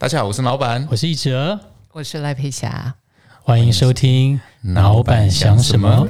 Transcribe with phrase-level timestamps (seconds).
[0.00, 1.60] 大家好，我是老板，我是一哲，
[1.92, 2.94] 我是赖佩霞，
[3.42, 4.38] 欢迎收听
[4.72, 6.08] 《老板想什么》。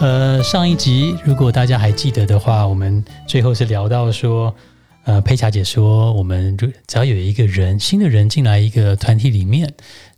[0.00, 4.52] 呃，上一集如果大家还记得的话，我们最后是聊到说，
[5.04, 9.72] 呃，佩霞姐说，我们只要有一个人新的人进来一个团体里面，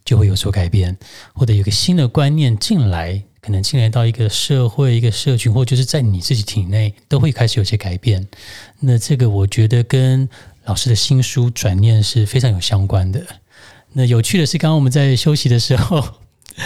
[0.06, 0.96] 就会有所改变，
[1.34, 3.24] 或者有个新的观念进来。
[3.44, 8.26] 可能进来到一个社会、一个社群，或就是在你自己体内，都会开始有些改变。
[8.80, 10.26] 那这个我觉得跟
[10.64, 13.22] 老师的新书转念是非常有相关的。
[13.92, 16.02] 那有趣的是，刚刚我们在休息的时候。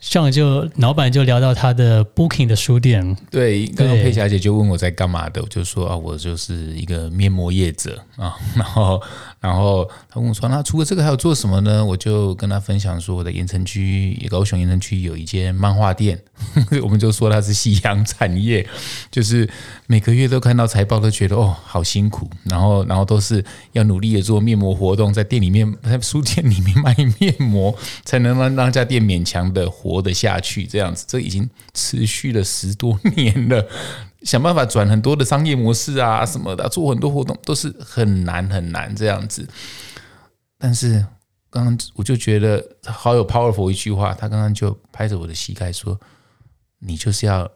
[0.00, 9.00] 上就老板就聊到他的 Booking 的书店，对，刚刚佩霞姐就问我在干嘛的，我就说啊，我就是一个面膜业者啊，然后，
[9.44, 11.84] 然后他跟我说，那除了这个还有做什么呢？
[11.84, 16.18] 我就跟他分享说，我的盐城区，高雄盐城区有一间漫画店，
[16.82, 18.66] 我们就说它是夕阳产业，
[19.10, 19.46] 就是
[19.86, 29.70] 每个月都看到财报都觉得哦，好辛苦，然后，然后都是要努力的做面膜活动，在店里面， 在书店里面卖面膜，才能让让家店勉强的。
[29.74, 33.66] 活得下去这样子，这已经持续了十多年了。
[34.24, 39.46] 想办法转很多的商业模式啊什么的，做很多活动都是很难很难这样子。
[40.58, 41.04] 但是
[41.50, 46.00] 刚刚我就觉得好有 powerful 一句话，他刚刚就拍着我的膝盖说
[46.80, 47.48] ：“你就是要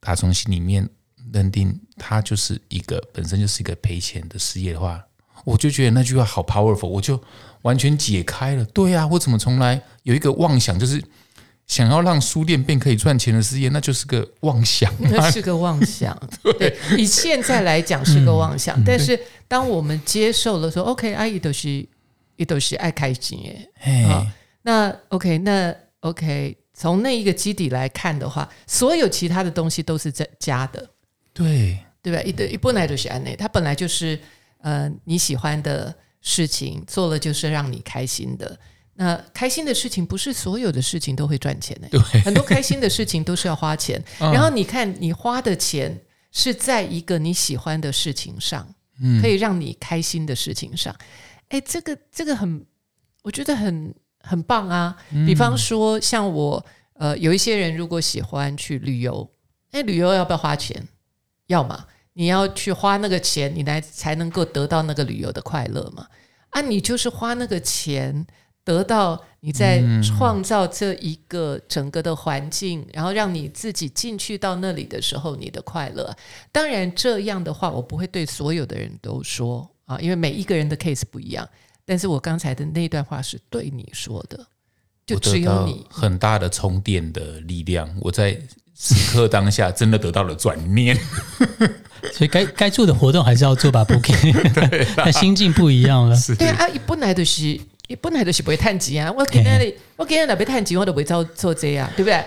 [0.00, 0.88] 打从心里面
[1.32, 5.04] 认定，他就是一个本身就是一个赔钱的事业的话。”
[5.44, 7.20] 我就觉得那句话好 powerful，我就
[7.62, 8.64] 完全解开了。
[8.66, 11.02] 对呀，我怎么从来有一个妄想就是。
[11.66, 14.92] 想要让书店变可以赚钱的事业，那就是个妄想。
[15.00, 16.16] 那是个妄想。
[16.58, 18.82] 对，以现在来讲是个妄想。
[18.84, 21.86] 但是当我们接受了说，OK，阿姨都是，
[22.36, 23.70] 也都是爱开心耶。
[24.06, 24.26] 啊，
[24.62, 30.86] 那 OK，那 OK，从那一个基底来看的话，所有其他的东西都是在加的。
[31.32, 32.20] 对，对吧？
[32.22, 34.20] 一的一本来就是安内，它本来就是
[34.60, 38.58] 呃你喜欢的事情，做了就是让你开心的。
[38.96, 44.00] 那开心的事情不是所有的事情都会赚钱的，对，很多开心的事情都是要花钱。
[44.20, 46.00] 然后你看，你花的钱
[46.30, 48.64] 是在一个你喜欢的事情上，
[49.02, 50.94] 嗯，可以让你开心的事情上。
[51.48, 52.64] 哎，这个这个很，
[53.24, 54.96] 我觉得很很棒啊。
[55.26, 59.28] 比方说，像我，呃，有一些人如果喜欢去旅游，
[59.72, 60.86] 哎，旅游要不要花钱？
[61.48, 66.06] 要嘛，你要去花那个钱，你来才能够得到那个旅游的快乐嘛。
[66.50, 68.24] 啊，你就是花那个钱。
[68.64, 76.16] 得到你在创造这一个整个的环境，然后让你自己进去到那里的时候，你的快乐。
[76.50, 81.46] 当然，这样的话我不会对所有的人都说啊，因为每一个人的 case 不一样。
[81.84, 84.46] 但是我刚才的那段话是对你说的，
[85.04, 87.86] 就只有你很大的充电的力量。
[88.00, 88.40] 我在
[88.74, 90.96] 此刻当下真的得到了转念，
[92.14, 94.94] 所以该该做的活动还是要做吧，Booking。
[94.96, 97.60] 那 心境不一样了，对啊，一本来就是。
[97.88, 99.12] 你本来就是不会探钱啊！
[99.16, 102.24] 我今天我今天哪边探钱，我都不会做做这样，对不对？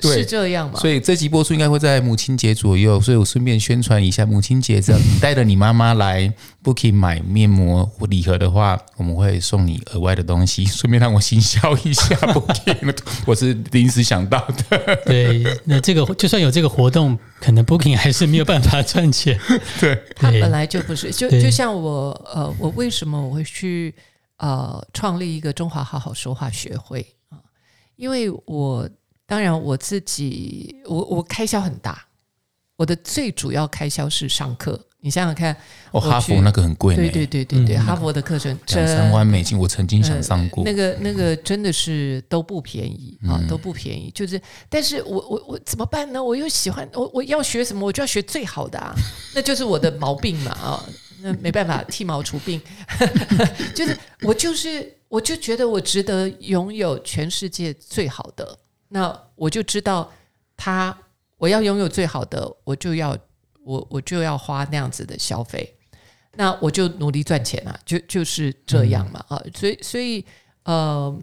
[0.00, 0.78] 是这样嘛？
[0.80, 6.30] 所以这集播出应该会在母亲节左右，所以我顺便宣传一下，母亲节这样带着你妈妈来
[6.62, 12.96] Booking 买面膜或礼盒的话，我们会送你额外的东西， 顺便让我行销一下 Booking。
[13.24, 14.96] 我是临时想到的。
[15.06, 19.38] 对，那这个就算有这个活动，可能 Booking 还是没有办法赚钱。
[19.80, 23.94] 对，它本来就不是，就就像我呃，我为什么我会去？
[24.44, 27.00] 呃，创立一个中华好好说话学会
[27.30, 27.40] 啊，
[27.96, 28.86] 因为我
[29.24, 32.04] 当然我自己，我我开销很大，
[32.76, 34.78] 我的最主要开销是上课。
[35.00, 35.56] 你想想看，
[35.92, 44.10] 哦，哈佛那个很贵，对对对对对，哈佛的课程两三万美金，我曾经想上过，那个那个真的是都不便宜啊，都不便宜。
[44.14, 44.38] 就是，
[44.68, 46.22] 但是我我我怎么办呢？
[46.22, 48.94] 我又喜欢我我要学什么，我就要学最好的啊，
[49.34, 50.84] 那就是我的毛病嘛啊。
[51.26, 52.60] 那没办法，剃毛除病，
[53.74, 58.58] 就是我就是我就觉得我值得拥有全世界最好的，
[58.88, 60.12] 那我就知道
[60.54, 60.94] 他
[61.38, 63.16] 我要拥有最好的，我就要
[63.62, 65.74] 我我就要花那样子的消费，
[66.36, 70.22] 那我就努力赚钱啊，就就是这样嘛啊，所以所以
[70.64, 71.18] 呃，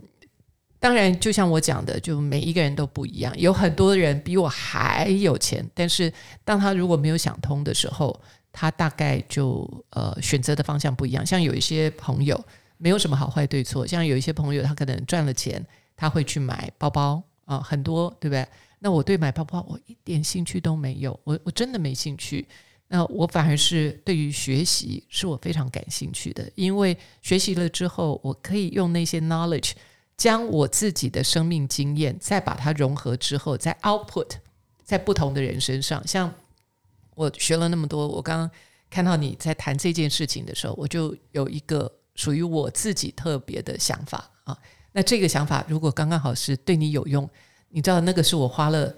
[0.80, 6.12] 当然就像我讲的，就每一个人都不一样，有很多人比我还有钱，但是
[6.44, 8.19] 当他如果没有想通的时候。
[8.51, 12.39] 他大概就呃选择的方向不一样，像有一些朋友
[12.77, 15.65] 没有什么好坏对错，像有一些朋友他可能赚了钱，
[15.95, 18.45] 他会去买包包啊，很多对不对？
[18.80, 22.48] 那我对买包包我一点兴趣都没有，我我真的没兴趣。
[22.88, 29.71] 那我反而是对于学习是我非常感兴趣的，因为学习了之后，我可以用那些 knowledge
[30.18, 34.31] 将我自己的生命经验再把它融合之后，再 output
[34.83, 36.33] 在不同的人身上，像。
[37.16, 38.50] 我学了那么多，我刚刚
[38.90, 44.58] 看到你在谈这件事情的时候，我就有一个属于我自己特别的想法啊。
[44.92, 47.30] 那这个想法如果刚刚好是对你有用，
[47.69, 48.94] 你知道那个是我花了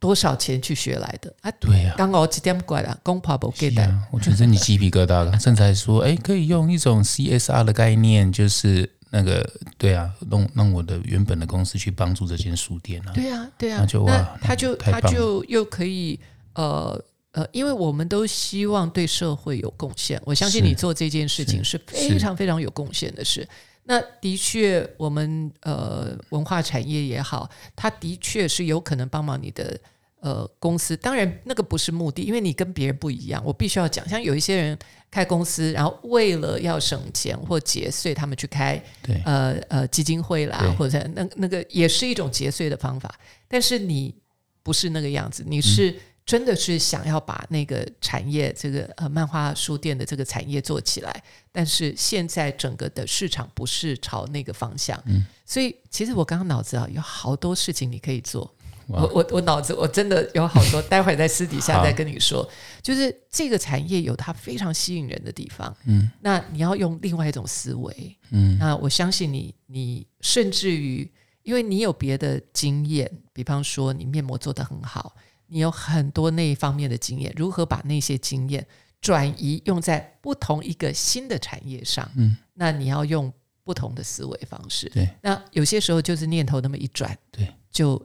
[0.00, 1.50] 多少钱去学来的啊？
[1.60, 3.98] 对呀、刚好几点过来，公跑不给的。
[4.10, 5.38] 我觉得你鸡皮疙瘩了。
[5.38, 9.48] 甚至还说，哎，可以用一种 CSR 的概念，就是那个，
[9.78, 13.12] 对啊，弄弄我的原本的公司去帮助这间书店啊。
[13.14, 16.18] 对啊，对啊，那就哇他就他就又可以
[16.54, 17.00] 呃
[17.32, 23.46] 呃，因为我们都希望对社会有贡献，我相信你做这件事情是非常非常有贡献的事。
[23.84, 29.76] 那的确，我们呃文化产业也好，它的确是有可能帮忙你的
[30.20, 30.96] 呃公司。
[30.96, 33.42] 当然，那个不是目的，因为你跟别人不一样。
[33.44, 34.78] 我必须要讲，像有一些人
[35.10, 38.80] 开公司，然后为了要省钱或节税，他们去开
[39.24, 43.12] 呃呃基金会啦，或者那那个也是一种节税的方法。
[43.48, 44.14] 但是你
[44.62, 45.92] 不是那个样子，你是
[46.24, 51.22] 真的是想要把那个产业，这个呃漫画书店的这个产业做起来。
[51.50, 55.24] 但是现在整个的市场不是朝那个方向，嗯。
[55.44, 58.54] 所以其实我刚刚脑子啊有好多事情你可以做。
[58.88, 62.46] 我我我脑子我真的有好多， 待会儿在私底下再跟你说。
[62.82, 66.10] 就是这个产业有它非常吸引人的地方，嗯。
[66.20, 68.58] 那你要用另外一种思维，嗯。
[68.58, 71.10] 那我相信你，你甚至于，
[71.42, 75.14] 因为你有别的经验，比方说你面膜做得很好，
[75.52, 78.66] 你有很多那一方面的经验，如何把那些经验
[79.02, 82.10] 转移用在不同一个新的产业上？
[82.16, 83.30] 嗯，那你要用
[83.62, 84.88] 不同的思维方式。
[84.88, 88.02] 对，那有些时候就是念头那么一转，对，就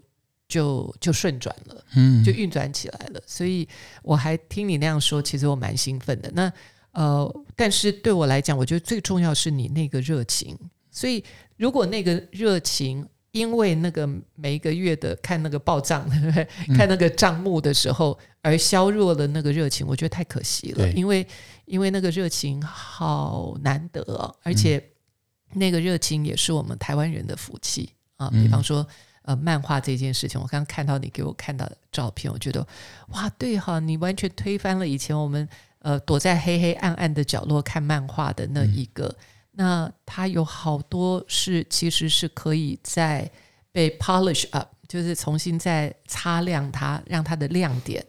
[0.49, 1.85] 就就顺转了。
[1.95, 3.21] 嗯，就运转起来了。
[3.25, 3.65] 所以
[4.03, 6.29] 我还听你那样说，其实我蛮兴奋的。
[6.33, 6.51] 那
[6.91, 10.57] 呃，但是对我来讲，我觉得最重要是你那个热情。
[10.91, 11.23] 所以
[11.55, 13.07] 如果那个热情
[13.37, 16.47] 因为那个每一个月的看那个报账，对不对？
[16.75, 20.85] 看那个账目的时候而削弱了那个热情，我觉得太可惜了。
[20.85, 21.25] 对因为
[21.65, 24.83] 因为那个热情好难得、哦，而且
[25.53, 28.29] 那个热情也是我们台湾人的福气啊。
[28.29, 28.85] 比方说。
[29.27, 32.65] 呃，漫画这件事情，我刚刚看到你给我看到的照片，我觉得
[33.09, 35.45] 哇，对哈，你完全推翻了以前我们
[35.79, 39.13] 呃躲在黑黑暗暗的角落看漫画的那一个。
[39.59, 43.27] 那它有好多是其实是可以在
[43.71, 48.05] 被 polish up，就是重新再擦亮它，让它的亮点。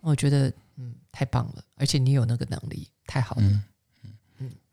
[0.00, 3.42] 我觉得嗯太棒了，而且你有那个能力，太好了。
[3.42, 3.62] 嗯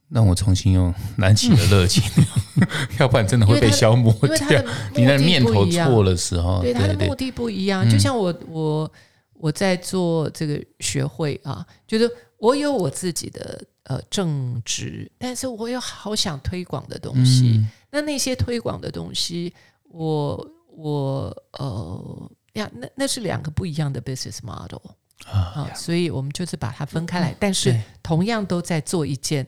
[0.10, 2.04] 让我重新用燃起了热情，
[3.00, 4.64] 要不然真的会被消磨掉。
[4.96, 8.92] 你那念头错的时候，对他的目的不一样，就像我我
[9.34, 17.58] 我在做这个学会啊，就是我有我自己的呃正直，但是我有好想推广的东西。
[17.58, 19.54] 嗯那那些推广的东西，
[19.84, 24.80] 我我呃呀，那那是两个不一样的 business model
[25.28, 29.48] 啊，啊，所以我们就是把它分开来，但是同样都在做一件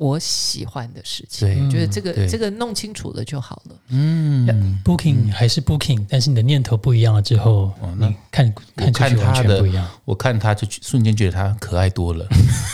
[0.00, 1.46] 我喜欢的事情。
[1.46, 3.76] 对我觉得这个这个弄清楚了就好了。
[3.88, 9.86] 嗯，Booking 还是 Booking，但是你的念头不一样了之后，哦那你看看出去完全不一样。
[10.06, 12.26] 我看他就瞬间觉得他可爱多了。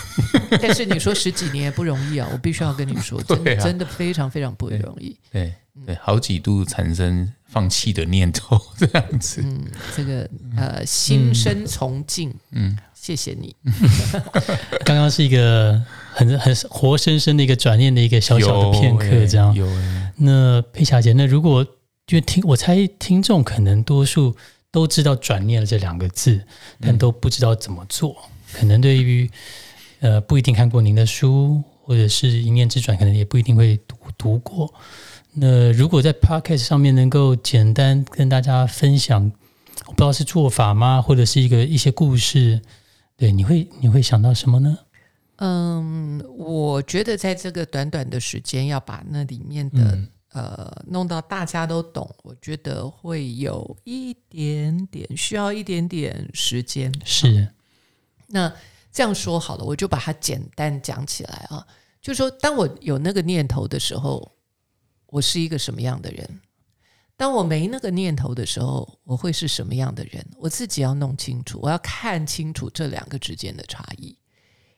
[0.62, 5.19] 但是你说十几年也不容易啊，我必须要跟你说， 真的、啊真的非常非常不容易。
[5.32, 5.52] 对
[5.84, 9.43] 对，好几度产生放弃的念头，这样子。
[9.44, 9.64] 嗯，
[9.96, 13.55] 这个呃心生崇敬，嗯，谢谢你。
[14.87, 15.82] 刚刚是一个
[16.17, 19.55] 很很活生生的一个转念的一个小小的片刻，欸这样。
[19.55, 21.65] 有欸那佩霞姐，那如果
[22.06, 24.35] 就听我猜听众可能多数
[24.70, 26.41] 都知道“转念”了这两个字，
[26.81, 28.17] 但都不知道怎么做。
[28.55, 29.31] 可能对于
[30.01, 34.73] 呃不一定看过您的书，或者是一念之转，可能也不一定会读读过。
[35.35, 39.31] 那如果在 podcast 上面能够简单跟大家分享，
[39.85, 42.63] 我不知道是做法吗，或者是一个一些故事，
[43.19, 44.79] 对，你会你会想到什么呢？
[45.36, 56.93] 嗯，我觉得在这个短短的时间要把那里面的、嗯呃弄到大家都懂，我觉得会有一点点需要一点点时间。
[57.06, 57.48] 是
[58.26, 58.52] 那
[58.93, 61.66] 这样说好了，我就把它简单讲起来啊。
[62.02, 64.31] 就是说，当我有那个念头的时候，
[65.06, 66.40] 我是一个什么样的人？
[67.16, 70.22] 当我没那个念头的时候，我会是什么样的人？
[70.36, 74.14] 我自己要弄清楚，我要看清楚这两个之间的差异。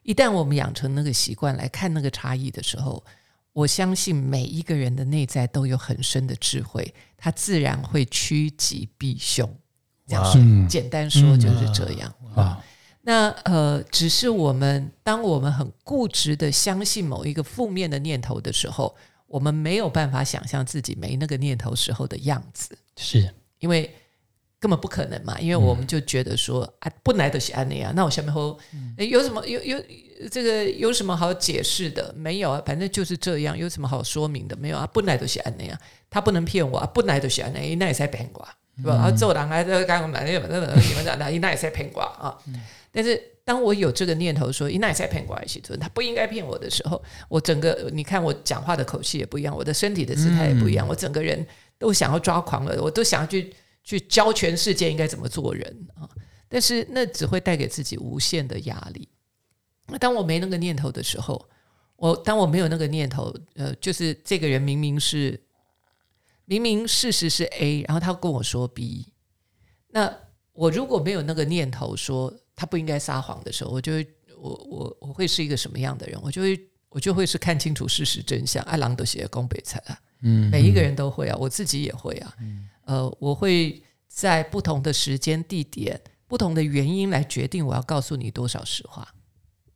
[0.08, 3.04] 一旦我们养成那个习惯来看那个差异的时候，
[3.52, 9.46] 我相信每一个人的内在都有很深的智慧，他自然会趋吉避凶。
[10.06, 10.66] 这样说，嗯。
[10.66, 12.14] 简单说就是这样。
[12.34, 12.64] 啊，
[13.02, 18.96] 那呃，只是我们当我们很固执的相信某一个负面的念头的时候，
[19.26, 23.30] 我们没有办法想象自己没那个念头时候的样子，是。
[23.58, 23.94] 因为
[24.60, 28.58] 根本不可能嘛，因为我们就觉得说啊，本来就是安内啊，那我下面后
[28.96, 29.80] 诶有什么有有
[30.32, 32.12] 这个有什么好解释的？
[32.16, 34.56] 没有啊，反正就是这样，有什么好说明的？
[34.56, 35.78] 没有啊，本来就是安内啊，
[36.10, 38.48] 他不能骗我啊，本来就是安内，那也在骗我，
[38.82, 38.94] 对吧？
[38.94, 42.36] 啊，做人还在刚刚买那个那个你们讲的，那也在骗我啊。
[42.90, 51.46] 但是当我有这个念头说，那也在骗我，其实他不应该骗我的时候，我整个你看我讲话的口气也不一样，我的身体的姿态也不一样，我整个人
[51.78, 53.54] 都想要抓狂了，我都想要去。
[53.88, 56.06] 去教全世界应该怎么做人啊！
[56.46, 59.08] 但是那只会带给自己无限的压力。
[59.86, 61.48] 那当我没那个念头的时候，
[61.96, 65.42] 我当我没有那个念头，呃，就是这个人明明是
[66.44, 69.10] 明明事实是 A，然后他跟我说 B，
[69.88, 70.14] 那
[70.52, 76.20] 我如果没有那个念头说他不应该撒谎的时候，我就会我我我会是一个什么样的人？
[76.22, 78.62] 我就会我就会是看清楚事实真相。
[78.64, 82.68] 阿郎都写宫北菜啊，嗯，每一个人都会啊，我自己也会啊，嗯。
[82.88, 89.06] 呃，我会在不同的时间、地点、不同的原因来决定我要告诉你多少实话，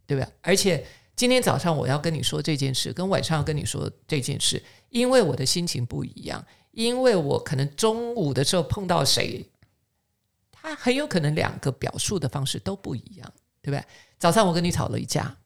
[0.06, 0.26] 对吧？
[0.40, 0.82] 而且
[1.14, 9.46] 今天早上我要跟你说这件事，跟晚上要跟你说这件事，因为我的心情不一样，因为我可能中午的时候碰到谁，
[10.50, 13.84] 他很有可能两个表述的方式都不一样，对不对？
[14.18, 15.36] 早上我跟你吵了一架，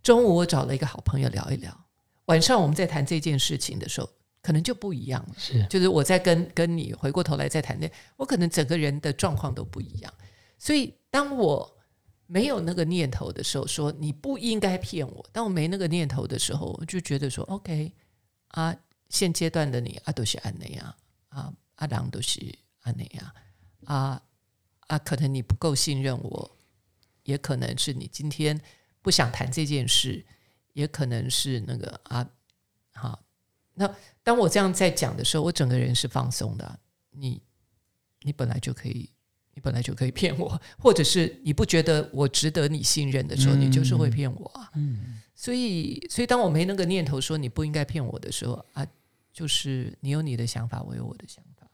[0.00, 1.76] 中午我找了一个好朋友聊一聊，
[2.26, 4.08] 晚上我们在谈这件事情的时候。
[4.42, 10.12] 可能就不一样了，是，就是我在跟跟你回过头来再谈那，我可能整个人的状况都不一样。
[10.58, 11.78] 所以当我
[12.26, 17.92] 没有那个念头的时候，说你不应该骗我；当我没那个念头的时候，我就觉得说，OK
[18.48, 18.74] 啊，
[19.10, 20.96] 现阶段的你啊都是安内啊，
[21.28, 22.40] 啊阿郎都是
[22.80, 23.34] 安内啊，
[23.84, 24.22] 啊
[24.86, 26.56] 啊，可能你不够信任我，
[27.24, 28.58] 也可能是你今天
[29.02, 30.24] 不想谈这件事，
[30.72, 32.30] 也可能是那个啊，
[32.94, 33.20] 好。
[33.80, 36.78] 那当我这样在讲的时候，我整个人是放松的。
[37.12, 37.42] 你，
[38.20, 39.10] 你本来就可以，
[39.54, 44.70] 你本来就可以骗我，或者是你不觉得我值得你信任的时候，你就是会骗我啊。
[44.74, 48.86] 嗯，所以，所以当我没那个念头说你不应该骗我的时候啊，
[49.32, 51.66] 就是你有你的想法，我有我的想法，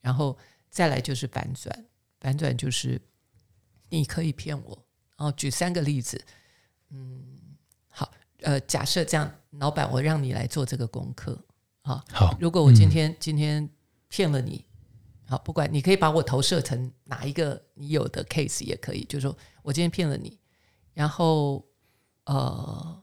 [0.00, 0.36] 然后
[0.68, 1.86] 再来就是反转，
[2.18, 3.00] 反转就是
[3.88, 4.84] 你可以骗我。
[5.16, 6.20] 然后举三个例子，
[6.90, 7.38] 嗯，
[7.88, 11.40] 好，呃，假设这样，老板，我让你来做这个功课。
[11.82, 12.36] 好，好。
[12.40, 13.68] 如果我今天今天
[14.08, 14.64] 骗了你，
[15.26, 20.38] 好，不管你可以把我投射成哪一个你有的 case 也可以，就是说我今天骗了你，
[20.94, 21.64] 然后
[22.24, 23.02] 呃，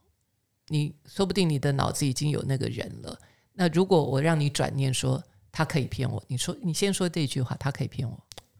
[0.67, 3.19] 你说不定你的脑子已经有那个人了。
[3.53, 5.21] 那如果我让你转念说
[5.51, 8.17] 他可以骗我，你说你先说这句话，他可以骗我，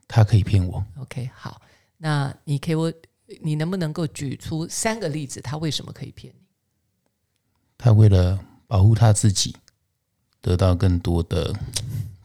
[0.08, 0.86] 他可以骗我。
[0.98, 1.62] OK，好，
[1.96, 2.92] 那你给我，
[3.42, 6.42] 你能不能够举出三个例子，他为什么可以骗你？
[7.78, 9.56] 他为了保护他自己。
[10.42, 11.54] 得到更多的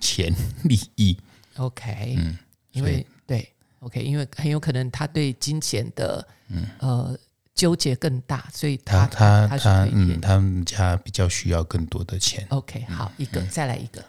[0.00, 1.16] 钱利益
[1.56, 2.38] ，OK，嗯，
[2.72, 6.66] 因为对，OK，因为很有可能他对金钱的嗯。
[6.78, 7.18] 呃
[7.54, 12.44] 纠结更大，所以他他他嗯，他们家比较需要更多的钱。
[12.50, 14.04] OK，好，一个再来一个，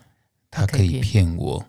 [0.50, 1.64] 他可以骗我，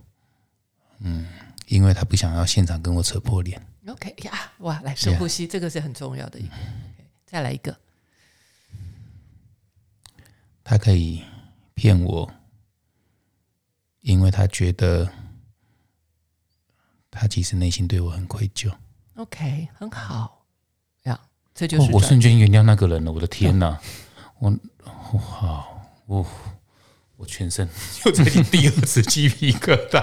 [1.01, 1.27] 嗯，
[1.69, 3.61] 因为他不想要现场跟我扯破脸。
[3.89, 6.55] OK 呀，哇，来深呼吸，这个是很重要的一个。
[7.27, 7.77] 再来一个，
[10.65, 11.23] 他可以。
[11.77, 12.33] 骗我，
[14.01, 15.13] 因为他觉得
[17.11, 18.73] 他其实内心对我很愧疚。
[19.17, 20.47] OK，很好
[21.03, 21.21] 呀，
[21.55, 23.13] 这就是我瞬间原谅那个人了。
[23.13, 23.79] 我的天哪，
[24.39, 24.51] 我
[25.19, 26.27] 好，我
[27.17, 27.69] 我全身
[28.07, 30.03] 又在起第二次 鸡皮疙瘩。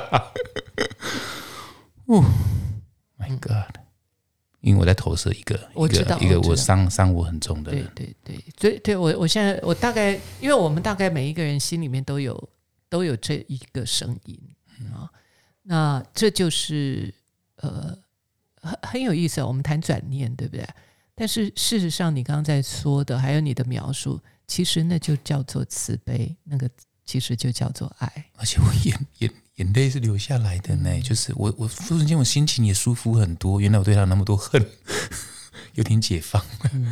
[2.06, 2.24] 哦
[3.18, 3.83] ，My God！
[4.64, 12.50] 因为我在投射一个，我知道一个我伤伤我很重的人，对对对，所以对我我现在我大概，因为我们大概每一个人心里面都有
[12.88, 14.40] 都有这一个声音
[14.94, 15.12] 啊，
[15.64, 17.14] 那这就是
[17.58, 17.94] 呃
[18.62, 19.44] 很很有意思。
[19.44, 20.66] 我们谈转念，对不对？
[21.14, 24.18] 但是事实上，你刚刚在说的，还有你的描述，
[24.48, 26.70] 其实那就叫做慈悲，那个
[27.04, 29.30] 其实就叫做爱，而且我眼眼。
[29.64, 33.62] 眼泪是流下来的呢，就是我我突然间我心情也舒服很多。
[33.62, 34.62] 原来我对他那么多恨，
[35.76, 36.44] 有点解放。
[36.74, 36.92] 嗯，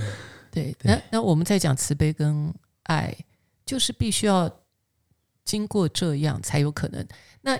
[0.49, 0.73] 对。
[0.81, 3.13] 那那我们在讲慈悲跟爱，
[3.65, 4.49] 就是必须要
[5.43, 7.05] 经过这样才有可能。
[7.41, 7.59] 那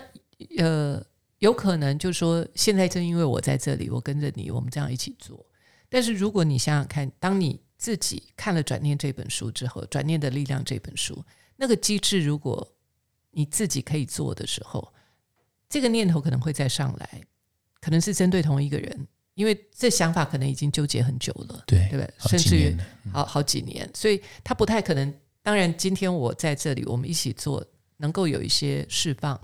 [0.56, 1.04] 呃，
[1.40, 5.44] 有可能就是说，现在正因为我在这里，我跟着你，我们这样一起做。
[5.90, 11.22] 但是如果你想想看，当你自己看了《转念》这本书之后，《转念的力量》这本书，
[11.56, 12.66] 那个机制如果。
[13.34, 14.92] 你自己可以做的时候，
[15.72, 17.22] 这个念头可能会再上来，
[17.80, 22.14] 可能是针对同一个人，因为这想法可能已经纠结很久了，对对不对？
[22.28, 22.76] 甚至于
[23.10, 25.12] 好好几年，所以他不太可能。
[25.42, 29.40] 当然，今天我在这里，我们一起做，能够有一些释放。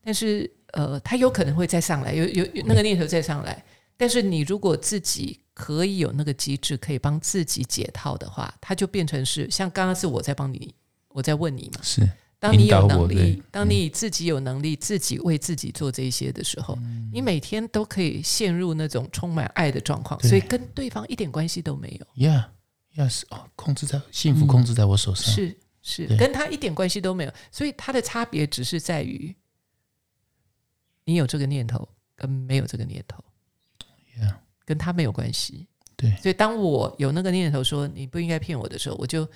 [0.00, 3.62] 但是呃，他有可能会再上来，有有有那个念头再上来。
[3.96, 10.72] 但是你如果自己可以有那个机制，可以帮自己解套的话，它就变成是像刚刚是我在帮你，
[11.08, 11.80] 我在问你嘛。
[11.82, 12.08] 是
[12.40, 16.78] 当你有能力，当你自己有能力，自己为自己做这些的时候，
[17.12, 22.28] 你每天都可以陷入那种充满爱的状况，所以跟对方一点关系都没有。
[22.28, 22.44] ，Yeah
[22.94, 29.34] Yes 哦，控制在幸福控制在我手上，是是，跟他一点关系都没有，所以他的差别只是在于
[31.04, 33.24] 你有这个念头跟没有这个念头
[34.16, 34.34] ，Yeah。
[34.64, 35.66] 跟他没有关系。
[35.96, 36.14] 对。
[36.16, 39.28] 所以当我有那个念头说你不应该骗我的时候，我就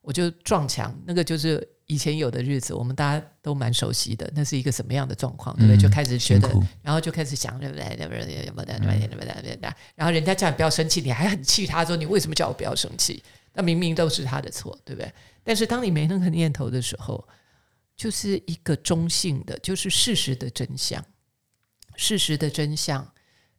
[0.00, 5.76] 我就撞墙，那个就是以前有的日子，我们大家都蛮熟悉的，那是一个什么样的状况，对不对？
[5.76, 6.48] 嗯就开始觉得
[6.82, 7.84] 然后就开始想，对不对？
[7.96, 8.24] 对不对？
[8.24, 8.64] 对不对？
[8.64, 8.98] 对不对？
[8.98, 9.42] 对不对？
[9.42, 9.72] 对不对？
[9.94, 13.22] 然后人家叫你不要生气，你还很气他说你为什么叫我不要生气？
[13.52, 15.12] 那明明都是他的错，对不对？
[15.42, 17.26] 但是当你没那个念头的时候，
[17.96, 21.04] 就是一个中性的，就是事实的真相。
[21.96, 23.06] 事实的真相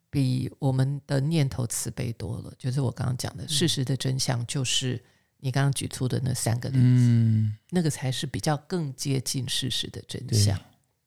[0.09, 2.51] 比我们的念头慈悲多了。
[2.57, 5.03] 就是我刚刚讲的，事实的真相就是
[5.41, 10.57] 你刚刚举出的那三个例子，嗯，那个才是比较更接近事实的真对相。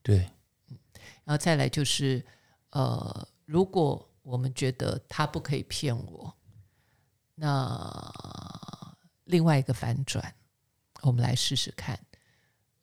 [0.02, 0.18] 对，
[1.24, 2.22] 然后再来就是，
[2.70, 6.34] 呃，如果我们觉得他不可以骗我，
[7.36, 8.12] 那
[9.24, 10.34] 另外一个反转，
[11.02, 11.98] 我们来试试看。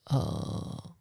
[0.06, 0.96] 呃，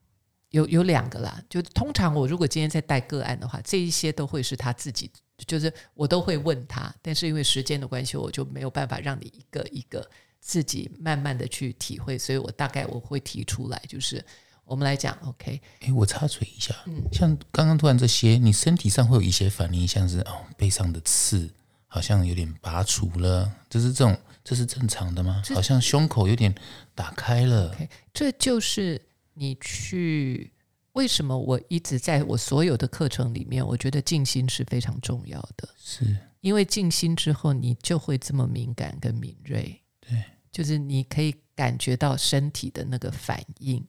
[0.50, 5.11] 有有两个啦，就通常我如果今天在带个案的话，这一些都会是他自己，
[5.47, 10.09] 就是我都会问他，但是因为时间的关系，我就没有办法让你一个一个
[10.40, 14.25] 自己慢慢的去体会，所以我大概我会提出来，就是
[14.64, 17.02] 我们来讲，OK，哎，我插嘴一下，嗯。
[17.12, 21.50] 像刚刚突然这些，你身体上会有一些反应，像是哦背上的刺
[21.87, 25.42] 好像有点拔除了，就是这种，这是正常的吗？
[25.54, 26.54] 好像胸口有点
[26.94, 27.76] 打开了。
[28.12, 29.00] 这就是
[29.35, 30.52] 你去
[30.92, 36.16] 为什么我一直在我所有的课程里面，我觉得静心是非常重要的，是。
[36.40, 39.78] 因为静心之后，你就会这么敏感跟敏锐，
[40.11, 43.87] 对，就是你可以感觉到身体的那个反应。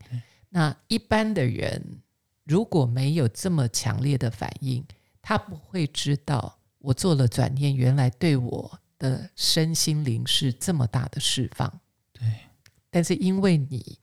[0.50, 2.02] 那一般的人
[2.44, 4.86] 如果没有这么强烈的反应，
[5.22, 11.82] 他不会知道我做了转念，原来对我的身心灵是这么大的释放。
[12.14, 12.24] 对，
[12.90, 13.98] 但是因为你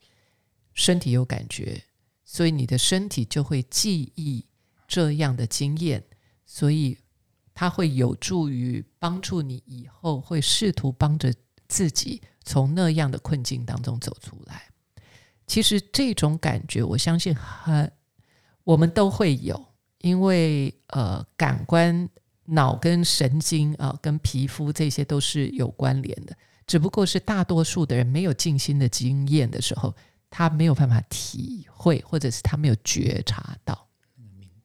[0.74, 1.84] 身体有感觉，
[2.24, 4.44] 所以你的身体就会记忆
[4.86, 6.02] 这样的经验，
[6.46, 6.96] 所以
[7.52, 11.34] 它会有助于帮助你以后会试图帮着
[11.68, 14.64] 自己从那样的困境当中走出来。
[15.46, 17.90] 其实这种感觉，我相信很
[18.64, 19.64] 我们都会有，
[19.98, 22.08] 因为呃，感官、
[22.44, 26.36] 脑跟神经啊、跟皮肤这些都是有关联的。
[26.66, 29.94] 只不过是大多数的人没有静心的经验的时候，
[30.28, 33.86] 他没有办法体会，或者是他没有觉察到。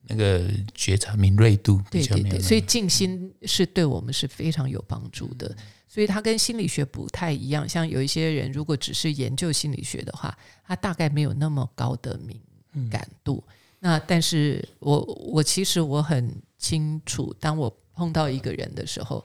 [0.06, 5.56] 那个觉察敏锐度比对对对，较没有那么，所以静心是对我们是非常有帮助的。
[5.94, 13.44] 所以它跟心理学不太一样，像有一些人如果只是研究心理学的话，他大概没有那么高的敏感度。
[13.78, 19.24] 那但是我我其实我很清楚，当我碰到一个人的时候，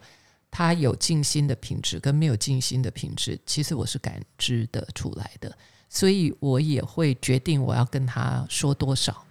[0.50, 5.56] 他有静心的品质跟没有静心的品质，其实我是感知得出来的，
[5.88, 9.24] 所以我也会决定我要跟他说多少，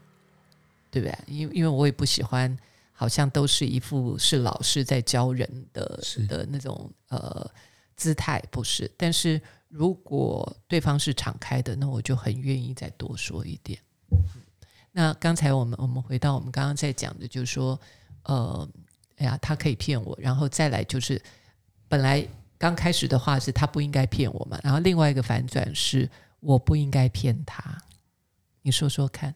[0.90, 1.16] 对不对？
[1.28, 2.58] 因为因为我也不喜欢，
[3.00, 7.48] 好像都是一副是老师在教人的是的那种呃
[7.96, 8.92] 姿态，不是。
[8.98, 13.80] 但是如果对方是敞开的，那我就很愿意再多说一点。
[14.92, 17.80] 那刚才我们我们回到我们刚刚在讲的，就是说，
[18.24, 18.68] 呃，
[19.18, 21.22] 哎呀，他可以骗我，然后再来就是，
[21.88, 27.78] 本来刚开始的话是他不应该骗我嘛，然后另外一个反转是我不应该骗他，
[28.64, 29.36] 你说说看。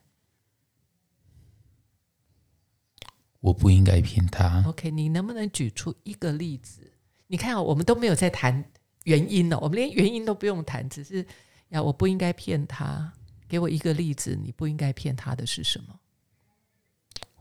[3.41, 4.63] 我不应该骗他。
[4.65, 6.91] OK，你能不能举出一个例子？
[7.27, 8.63] 你看、啊，我们都没有在谈
[9.03, 11.25] 原因呢、我们连原因都不用谈，只是
[11.69, 13.11] 呀，我不应该骗他。
[13.47, 15.99] 给我一个例子，你不应该骗他的是什么？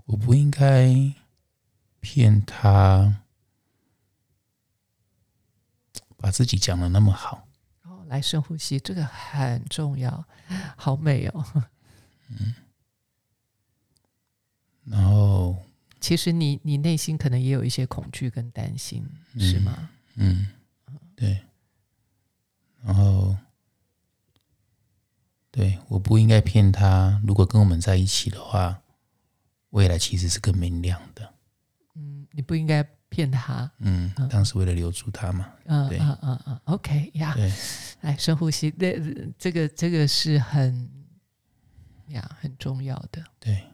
[0.06, 0.92] 我不应该
[2.00, 3.22] 骗他，
[6.16, 7.46] 把自己讲的那么好。
[7.84, 10.24] 哦，来深呼吸，这个很重要，
[10.76, 11.44] 好美哦。
[12.28, 12.54] 嗯
[14.84, 15.56] 然后，
[16.00, 19.06] 其实你你内心可能也有一些恐惧跟担心，
[19.38, 19.90] 是吗？
[20.16, 20.48] 嗯，
[21.14, 21.38] 对，
[22.82, 23.36] 然后，
[25.50, 27.20] 对，我不应该骗他。
[27.26, 28.82] 如果跟我们在一起的话，
[29.70, 31.34] 未来其实是更明亮的。
[31.94, 33.70] 嗯，你不应该骗他。
[33.78, 35.52] 嗯，当时为了留住他嘛。
[35.66, 37.52] 嗯对嗯嗯嗯，OK 呀，对，
[38.00, 40.90] 来深呼吸，这这个这个是很
[42.08, 43.22] 呀很重要的。
[43.38, 43.64] 对，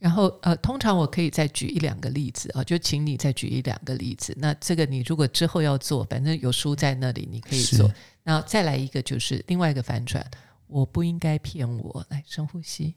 [0.00, 4.34] 然后呃，通常我可以再举一两个例子啊，就请你再举一两个例子。
[4.38, 7.94] 那这个你如果之后要做，反正有书在那里，你可以做是。
[8.22, 10.28] 然后再来一个就是另外一个反转，
[10.66, 12.06] 我不应该骗我。
[12.08, 12.94] 来深呼吸，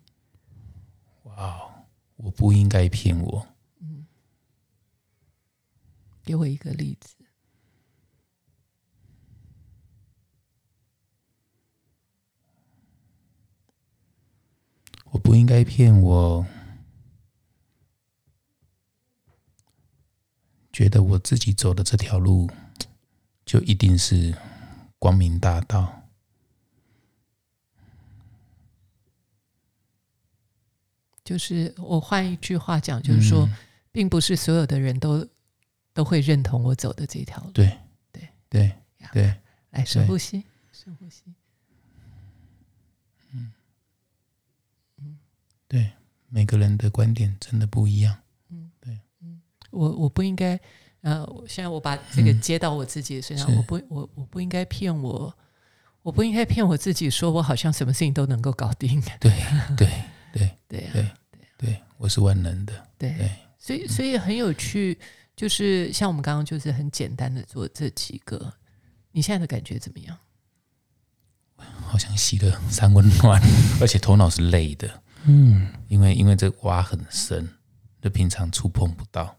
[1.24, 1.86] 哇，
[2.16, 3.48] 我不应该骗我。
[3.82, 4.08] 嗯
[6.24, 7.16] 给我一个例子。
[15.12, 16.44] 我不应该骗我，
[20.74, 22.50] 觉得我自己走的这条路
[23.46, 24.36] 就一定是
[25.00, 26.02] 光明大道。
[31.24, 33.56] 就是我换一句话讲，就是说，嗯
[33.94, 35.30] 并不是所有的人都
[35.94, 37.52] 都会认同我走的这条路。
[37.52, 37.78] 对
[38.12, 38.66] 对对
[38.98, 39.36] 呀对，
[39.70, 41.22] 来深呼吸，深呼吸。
[45.68, 45.92] 对，
[46.30, 48.23] 每个人的观点真的不一样。
[49.74, 50.60] 我我不应该，
[51.02, 55.36] 呃，我现在我把这个接到我自己的身上，是我不我我不应该骗我，
[56.02, 59.02] 我不应该骗我自己，说我好像什么事情都能够搞定。
[59.20, 59.32] 对
[59.76, 59.90] 对
[60.32, 61.08] 对对呀、对
[61.58, 62.74] 对，我是万能的。
[62.98, 64.98] 对，对，所以所以很有趣，
[65.36, 68.54] 就是像我们刚刚就是很简单的做这几个，
[69.12, 70.18] 你现在的感觉怎么样？
[71.88, 73.42] 好像洗了三温暖，
[73.80, 77.48] 而且头脑是累的，嗯，因为因为这挖很深，
[78.02, 79.38] 就平常触碰不到，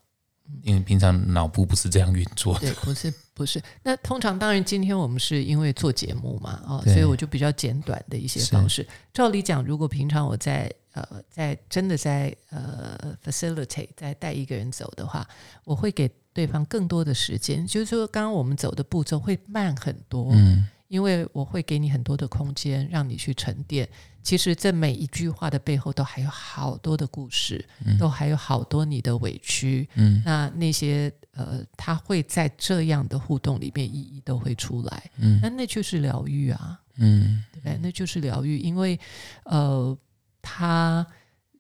[0.63, 2.61] 因为平常脑部不是这样运作的。
[2.61, 3.61] 对，不是不是。
[3.83, 8.87] 那通常当然，今天我们是因为做节目嘛，哦、所以我就比较简短的一些方式。
[9.13, 15.27] 照理讲，如果平常我在呃在真的在呃 facilitate 在带一个人走的话，
[15.65, 20.31] 我会给对方更多的时间，就是说，刚刚我们走的步骤会慢很多。
[20.33, 23.89] 嗯，因为我会给你很多的空间，让你去沉淀。
[24.23, 27.63] 其实这每一句话的背后，都还有好多的故事，
[27.99, 29.87] 都还有好多你的委屈。
[29.95, 35.11] 嗯，那那些呃，他会在这样的互动里面，一一都会出来。
[35.19, 37.79] 嗯那那就是疗愈啊，嗯对不对？
[37.83, 38.99] 那就是疗愈，因为
[39.45, 39.97] 呃，
[40.41, 41.07] 他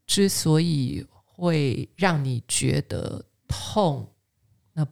[0.06, 4.10] 之所以会让你觉得痛，
[4.72, 4.86] 那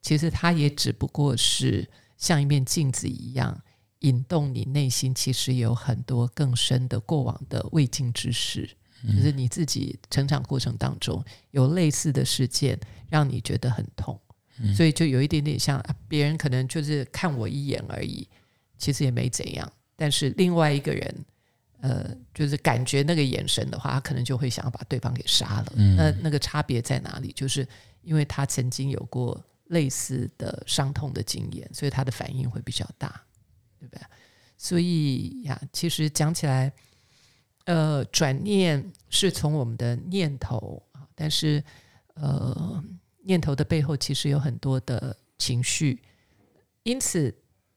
[0.00, 3.60] 其实它也只不过是像一面镜子一样，
[4.00, 8.68] 引动你内心其实有很多更深的过往的未尽之事。
[9.14, 12.76] 就是你自己成长过程当中有类似的事件，
[13.08, 14.20] 让你觉得很痛，
[14.74, 18.28] 所以就有一点点像啊别人可能就是看我一眼而已，
[18.76, 19.72] 其实也没怎样。
[19.94, 21.24] 但是另外一个人，
[21.80, 25.72] 呃，就是感觉那个眼神的话，他可能就会想要把对方给杀了。
[25.96, 27.30] 那那个差别在哪里？
[27.36, 27.64] 就是
[28.02, 33.22] 因为他曾经有过类似的伤痛的经验，所以他的反应会比较大，
[33.78, 34.02] 对不对？
[34.56, 36.72] 所以呀，其实讲起来，
[37.64, 41.62] 呃，转念是从我们的念头啊，但是
[42.14, 42.82] 呃，
[43.22, 46.02] 念头的背后其实有很多的情绪，
[46.82, 47.32] 因此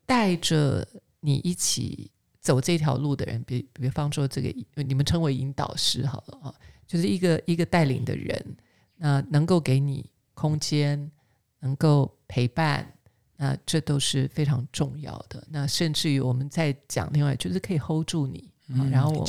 [0.08, 0.88] 带着
[1.20, 2.10] 你一起
[2.40, 6.56] 走这条路的人，比比方说这个你们称为引导师好了啊，
[6.88, 8.58] 就是一个一个带领的人，
[8.96, 11.12] 那能够给你空间，
[11.60, 12.92] 能够陪伴。
[13.41, 15.43] 那这都是非常重要的。
[15.49, 19.25] 那甚至于我们在讲另外，就是可以 hold 住你，啊然后我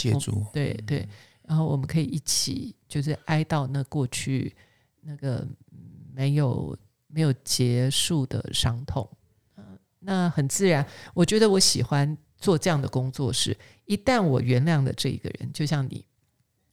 [0.53, 1.09] 对对，
[1.49, 4.55] 然后我们可以一起就是哀悼那过去
[5.01, 5.37] 那个
[5.71, 5.79] 嗯
[6.13, 9.09] 没有没有结束的伤痛。
[9.57, 9.65] 嗯，
[10.01, 16.05] 那很自然，我觉得我喜欢做这样的工作是，一旦我原谅了这一个人，就像你，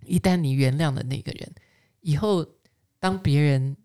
[0.03, 1.49] 一旦你原谅了那个人，
[2.01, 2.45] 以后
[2.99, 3.77] 当别人。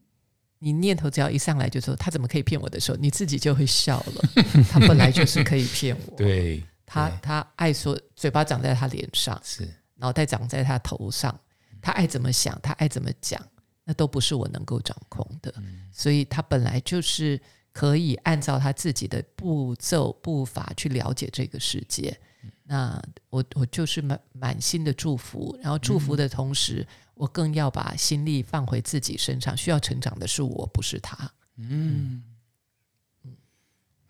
[0.64, 4.24] 你念头只要一上来就说他怎么可以骗我的时候，你自己就会笑了。
[4.72, 9.68] 他本来就是可以骗我，对，他他爱说嘴巴长在他脸上，是。
[9.96, 11.38] 脑袋长在他头上，
[11.83, 13.38] 他爱怎么想，他爱怎么讲，
[13.85, 15.53] 那都不是我能够掌控的。
[15.92, 17.38] 所以他本来就是
[17.70, 22.18] 可以按照他自己的步骤步伐去了解这个世界。
[22.64, 29.57] 那我我就是满满心的祝福，然后祝福的同时，我更要把心力放回自己身上。
[29.57, 31.31] 需要成长的是我，不是他。
[31.57, 32.22] 嗯，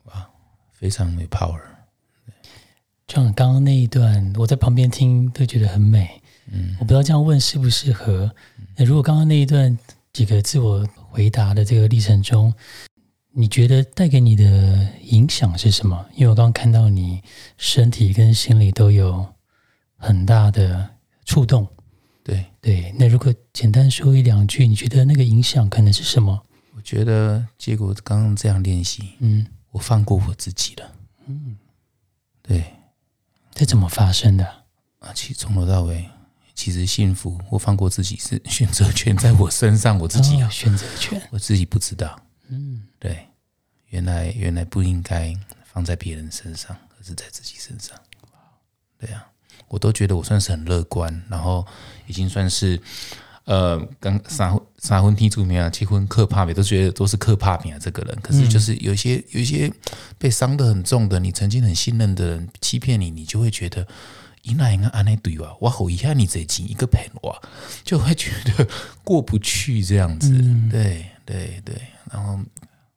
[0.05, 0.31] 哇
[0.73, 1.61] 非常有 power。
[3.07, 6.23] 就像刚刚那一段，我在旁边听都觉得很美。
[6.47, 8.35] 嗯，我不知道这样问适不适合。
[8.77, 9.79] 那如果刚刚那一段
[10.13, 12.53] 几个自我回答的这个历程中，
[13.31, 16.07] 你觉得带给你的影响是什么？
[16.15, 17.23] 因为我刚刚看到你
[17.59, 19.35] 身体跟心理都有
[19.97, 20.89] 很大的
[21.25, 21.69] 触动。
[22.25, 26.43] 对，对，那如果简单说一两句，你觉得那个影响可能是什么？
[26.75, 30.93] 我觉得结果刚刚这样练习，嗯，我放过我自己了。
[31.27, 31.57] 嗯，
[32.43, 32.65] 对
[33.53, 34.45] 这怎么发生的？
[35.01, 36.09] 啊，其实从头到尾
[36.55, 42.19] 其实幸福我放过自己是 选择权在我身上，我自己啊，哦选择权，我自己不知道。
[42.49, 43.27] 嗯，对，
[43.89, 47.95] 原来原来不应该放在别人身上，而是在自己身上。
[48.99, 49.27] 对啊，
[49.69, 51.67] 我都觉得我算是很乐观，然后
[52.07, 52.81] 已经算是
[53.45, 59.73] 呃，刚三三婚踢出名啊，七婚克怕别都觉得都是克怕别啊这个人，可是就是有一些有一些
[60.19, 63.87] 被伤得很重的，你曾经很信任的人欺骗你，你就会觉得。
[64.45, 67.35] 咦那应该安内对哇，我好一下你这钱一个骗我，
[67.83, 68.69] 就会觉得
[69.03, 70.31] 过不去这样子。
[70.71, 71.75] 对对对，
[72.13, 72.39] 然后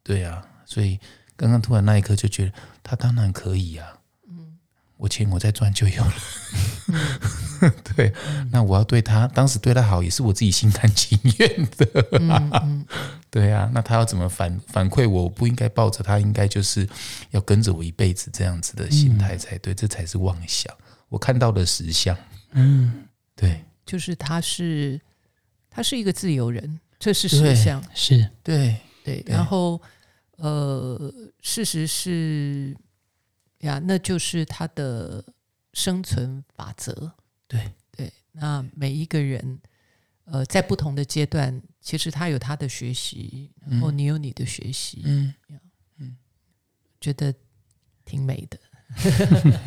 [0.04, 1.00] 对啊，所以
[1.38, 2.52] 刚刚突然那一刻就觉得
[2.84, 3.88] 他当然可以啊。
[4.98, 6.14] 我钱我再赚就有了。
[7.96, 8.14] 对，
[8.52, 11.86] 那我要对他，当时对他好也是我自己心甘情愿的。
[13.30, 15.24] 对啊，那他要怎么反反馈我？
[15.24, 16.88] 我不应该抱着他，应该就是
[17.32, 20.74] 要跟着我一辈子这样子的心态才对，这才是妄想。
[21.10, 22.18] 我看到的实相，
[22.52, 23.06] 嗯，
[23.36, 25.00] 对就是他是
[25.70, 27.84] 他是一个自由人，这是实相。
[27.94, 29.82] 是对对，然后
[30.38, 32.76] 呃，事实是
[33.60, 35.24] 呀，那就是他的
[35.74, 37.12] 生存法则。
[37.48, 39.60] 对对，那每一个人
[40.26, 45.34] 呃，在不同的阶段，其实他有他的学习，然后你有你的学习，嗯
[47.00, 47.34] 觉得
[48.04, 48.60] 挺美的。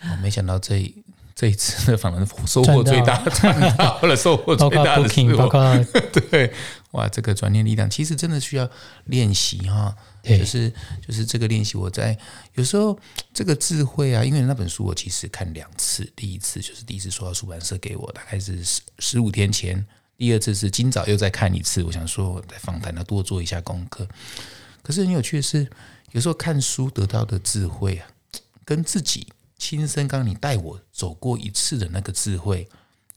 [0.00, 0.94] 我没想到这
[1.34, 5.48] 这一次的访谈收获最大， 赚到了收获最大的包我。
[5.48, 5.84] 括
[6.30, 6.52] 对，
[6.92, 8.68] 哇，这个转念力量其实真的需要
[9.04, 9.94] 练习哈。
[10.22, 10.70] 对就是
[11.06, 12.18] 就是这个练习，我在
[12.54, 12.98] 有时候
[13.32, 19.78] 这个智慧啊，因为那本书我其实看两次，第一次就是第一次收到出版社给我，大概是十十五天前；
[20.18, 24.06] 第二次是今早又再看一次，我想说我在访谈要多做一下功课。
[24.82, 25.66] 可是很有趣的是，
[26.12, 28.08] 有时候看书得到的智慧啊，
[28.64, 32.68] 跟自己亲身刚刚你带我走过一次的那个智慧，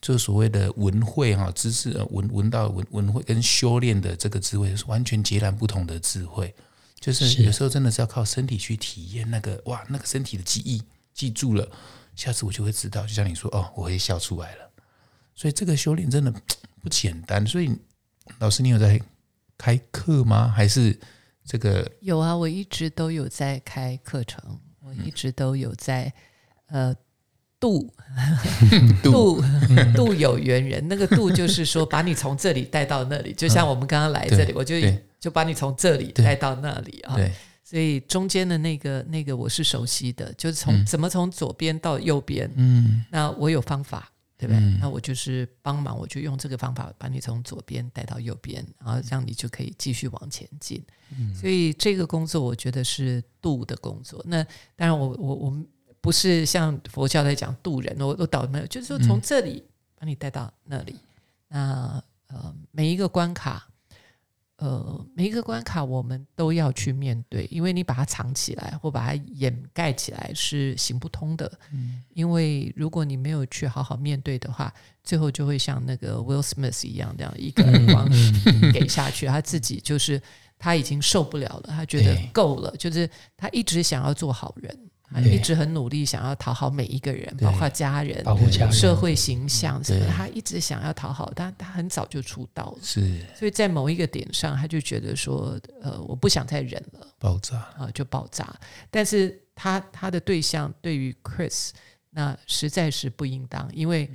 [0.01, 6.53] 就是所谓的文慧哈，知识呃文文道文文慧跟修炼的这个智慧是完全截然不同的智慧。
[6.99, 10.83] 就是是有时候真的是要靠身体去体验那个哇，那个身体的记忆
[11.13, 11.67] 记住了，
[12.15, 13.01] 下次我就会知道。
[13.03, 14.71] 就像你说哦，我会笑出来了。
[15.33, 16.31] 所以这个修炼真的
[16.81, 17.45] 不简单。
[17.45, 17.75] 所以
[18.37, 19.01] 老师，你有在
[19.57, 20.47] 开课吗？
[20.47, 20.99] 还是
[21.43, 26.13] 这个有啊，我一直都有在开课程，我一直都有在
[26.67, 26.95] 呃
[27.62, 27.93] 度。
[29.04, 29.41] 度。
[29.95, 34.76] 度有缘人，那个度就是说把你从这里带到那里，就像我们刚刚来这里，对我就
[35.19, 37.15] 就把你从这里带到那里啊。
[37.15, 37.32] 对。
[37.63, 43.06] 所以中间的那个那个我是熟悉的，就是从、怎么从左边到右边，嗯。
[43.10, 44.60] 那我有方法，对不对？
[44.60, 44.78] 嗯。
[44.82, 50.84] 那我就是帮忙，我就用这个方法把你从左边带到右边，然后这样你就可以继续往前进。
[51.17, 51.34] 嗯。
[51.34, 54.21] 所以这个工作我觉得是度的工作。
[54.28, 54.43] 那
[54.76, 55.65] 当然我，我我们
[56.01, 59.63] 不是像佛教在讲渡人，我我倒没有，就是说从这里
[59.95, 60.95] 把你带到那里。
[61.47, 63.67] 那呃，每一个关卡。
[64.57, 71.51] 呃，每一个关卡我们都要去面对，因为你把它藏起来或把它掩盖起来是行不通的。
[72.13, 74.71] 因为如果你没有去好好面对的话，
[75.03, 78.07] 最后就会像那个 Will Smith 一样，这样一个耳光
[78.71, 80.21] 给下去，他自己就是
[80.59, 84.77] 他已经受不了了，他觉得够了，就是他一直想要做好人，
[85.19, 88.71] 一直很努力想要讨好每一个人，包括家人、保护家人。
[88.71, 92.80] 社会形象他一直想要讨好，但他很早就出道了。
[92.82, 93.26] 是。
[93.36, 97.58] 所以在某一个点上，他就觉得说，呃，我不想再忍了，爆炸。
[97.78, 98.56] 啊、就爆炸。
[98.89, 101.71] 但是他他的对象对于 Chris，
[102.12, 104.10] 那实在是不应当，因为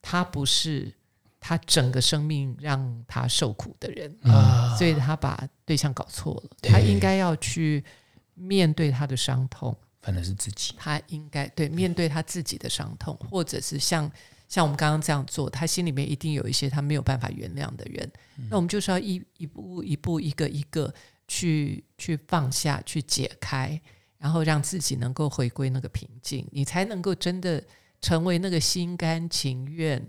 [0.00, 0.92] 他不是
[1.40, 4.74] 他整个生命让他受苦的人，啊！
[4.76, 6.50] 所以他把对象搞错了。
[6.62, 7.84] 他应该要去
[8.34, 14.10] 面对他的伤痛，反正是自己他应该对面对他自己的伤痛，或者是像
[14.48, 18.12] 像我们刚刚这样做，他心里面一定有一些他没有办法原谅的人。
[18.50, 20.92] 那我们就是要一一步一步一个一个
[21.26, 23.80] 去去放下，去解开，
[24.18, 27.64] 然后让自己能够回归那个平静，你才能够真的
[28.02, 30.06] 成为那个心甘情愿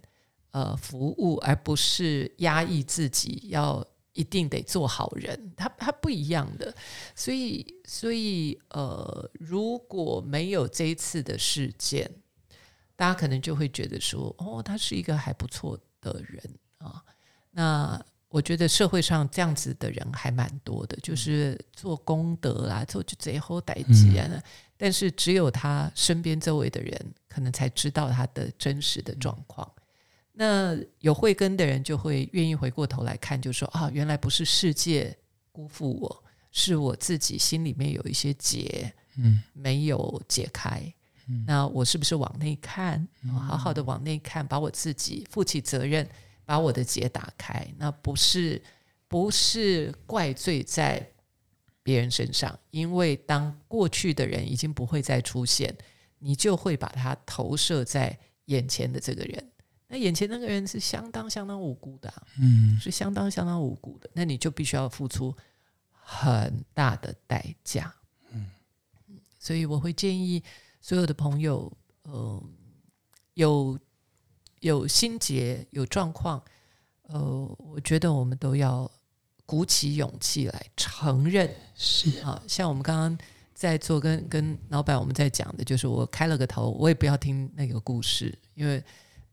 [0.52, 3.82] 呃服务，而不是压抑自己要。
[4.16, 6.74] 一定得做好人，他他不一样的，
[7.14, 12.10] 所以所以呃，如果没有这一次的事件，
[12.96, 16.42] 大家可能就会觉得说，哦，他是一个还不错的人
[16.78, 17.04] 啊。
[17.52, 24.30] 那我觉得社会上这样子的人还蛮多的，就是做功德啊，做就贼后歹机啊。
[24.78, 29.70] 但是只有他身边周围的人，可能才知道他的真实的状况。
[30.38, 35.18] 那有慧根的人就会愿意回过头来看，就说啊，原来不是世界
[35.52, 40.94] 辜负我，是我自己心里面有一些结，嗯，没有解开。
[41.48, 43.08] 那我是不是往内看，
[43.48, 46.08] 好好的往内看，把我自己负起责任，
[46.46, 47.66] 把我的结打开。
[47.78, 48.62] 那不是
[49.08, 51.10] 不是怪罪在
[51.82, 55.76] 别人身上，因为当过去的人已经不会再出现，
[56.20, 59.52] 你就会把它投射在眼前的这个人。
[59.88, 64.10] 那眼前那个人是相当相当无辜的，嗯，是相当相当无辜的。
[64.14, 65.36] 那你就必须要付出
[65.92, 67.94] 很大的代价，
[68.32, 68.50] 嗯，
[69.40, 70.44] 所以我会建议。
[70.82, 72.44] 所有的朋友，呃，
[73.34, 73.80] 有
[74.60, 76.40] 有心结、有状况，
[77.08, 78.92] 呃，我觉得我们都要
[79.48, 81.50] 鼓起勇气来承认。
[81.74, 83.18] 是啊，像我们刚刚
[83.56, 88.84] 在做跟跟老板我们在讲的，就是我开了个头，我也不要听那个故事，因为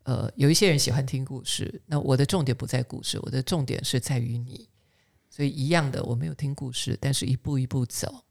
[0.04, 4.68] 呃，有一些人喜欢听故事，那我的重点不在故事，我的重点是在于你。
[5.30, 8.24] 所以一样的，我没有听故事，但是一步一步走，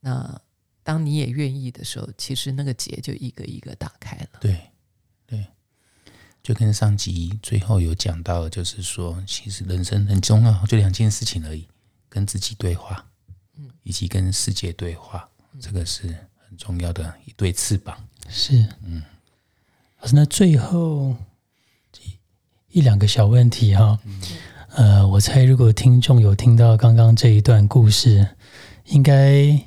[0.00, 0.40] 那。
[0.82, 4.40] 当你也愿意的时候，其实那个结就一个一个打开了。
[4.40, 4.58] 对，
[5.26, 5.46] 对，
[6.42, 11.68] 就跟上集最后有讲到，就是说，其实人生很重要，就两件事情而已：
[12.08, 13.06] 跟自己对话，
[13.56, 15.28] 嗯，以及跟世界对话。
[15.60, 16.08] 这个是
[16.48, 18.02] 很重要的一对翅膀。
[18.28, 19.02] 是，嗯。
[20.00, 21.14] 老师，那最后
[22.70, 23.98] 一两个小问题哈，
[24.74, 28.28] 呃，我猜如果听众有听到刚刚这一段故事，
[28.86, 29.60] 应该。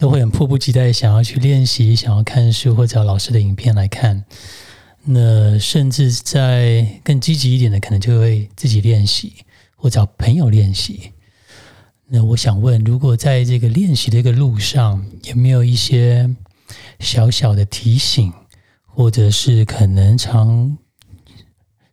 [0.00, 4.24] 都会很迫不及待想要去练习，想要看书或找老师的影片来看。
[5.04, 9.30] 那甚至在更积极一点的，可能就会自己练习
[9.76, 11.12] 或找朋友练习。
[12.06, 16.34] 那我想问，如果在这个练习的一个路上，有没有一些
[16.98, 18.32] 小小的提醒，
[19.00, 20.76] 或者是可能常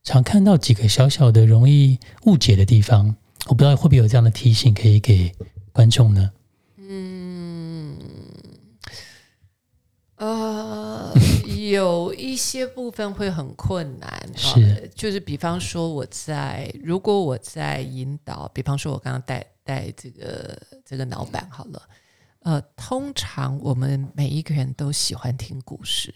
[0.04, 3.16] 常看到几个小小的容易误解的地方？
[3.46, 5.34] 我不知道会不会有这样的提醒可以给
[5.72, 6.30] 观众呢？
[6.76, 7.98] 嗯
[10.18, 11.14] 呃，
[11.72, 21.82] 有一些部分会很困难，是，就是比方说我在，如果我在引导，比方说我刚刚带带这个这个老板好了，
[22.40, 26.14] 呃，通常我们每一个人都喜欢听故事。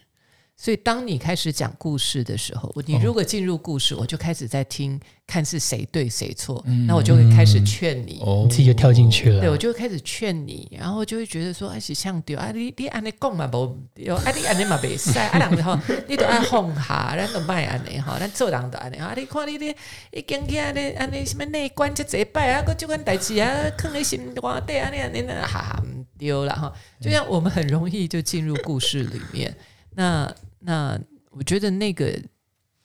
[0.57, 9.39] 所以，当你开始讲故事的时候，你如果进入故事，我就开始在听，看是谁对谁错，那我就会开始劝你，你自己就跳进去了。
[9.39, 15.75] 对，我就会开始劝你，然后就会觉得说，哎，是像丢啊，你你安尼讲嘛，无有啊，你安尼嘛袂使，啊，人后
[16.07, 19.75] 你都爱哄下，咱都卖安尼哈，咱做人都安尼啊，你看你你
[20.11, 25.83] 一经起安尼安尼什么内观这一拜啊，个这款代志啊，囥在心肝底安尼安尼哈哈
[26.19, 29.57] 丢了哈，就像我们很容易就进入故事里面，
[29.95, 30.35] 那。
[30.63, 30.95] 那
[31.31, 32.15] 我觉得那个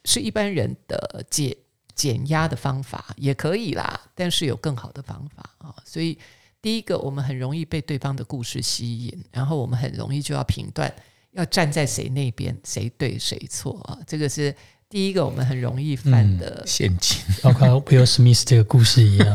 [0.07, 1.55] 是一般人的解
[1.95, 5.75] 减压的方法也可以啦，但是有更好的方法啊。
[5.85, 6.16] 所以
[6.62, 10.90] 第一个，我们很容易被对方的故事吸引，然后我们很容易就要评断，
[11.33, 13.99] 要站在谁那边，谁对谁错啊。
[14.07, 14.57] 这个是
[14.88, 19.35] 第一个我们很容易犯的陷阱， 包括 Will Smith 这个故事一样。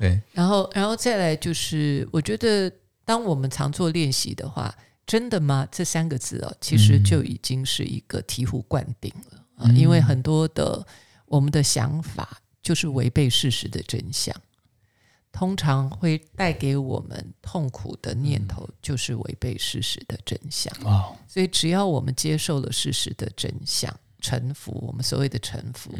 [0.00, 2.68] 对，然后然后再来就是，我觉得
[3.04, 4.74] 当我们常做练习的话。
[5.06, 5.68] 真的吗？
[5.70, 9.70] 这三个字哦，其实就已经是一个醍醐灌顶了啊！
[9.72, 10.86] 因为很多的
[11.26, 14.34] 我们的想法就是违背事实的真相，
[15.30, 21.12] 通常会带给我们痛苦的念头就是违背事实的真相啊！
[21.28, 25.92] 所以只要我们接受了事实的真相，臣服，我们所谓的臣服，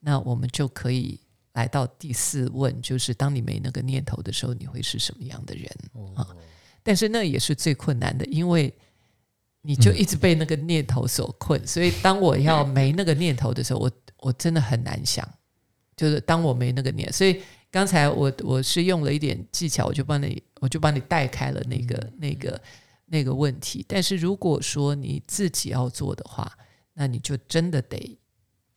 [0.00, 1.18] 那我们就可以
[1.54, 5.70] 来到第四问，就是当你没那个念头的时候，你会是什么样的人
[6.14, 6.26] 啊？
[6.82, 8.74] 但是那也是最困难的，因为
[9.62, 11.64] 你就一直被那个念头所困。
[11.66, 15.28] 所以当我要没那个念头的时候，我我真的很难想。
[15.96, 17.40] 就是当我没那个念，所以
[17.70, 22.60] 刚才我我是用了一点技巧，我就帮你我就帮你带开了那个那个
[23.06, 23.84] 那个问题。
[23.86, 26.50] 但是如果说你自己要做的话，
[26.94, 28.18] 那你就真的得